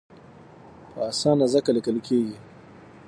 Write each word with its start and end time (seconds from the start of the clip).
په 0.91 0.99
اسانه 1.11 1.45
ځکه 1.53 1.69
لیکل 1.75 1.97
کېږي. 2.07 2.35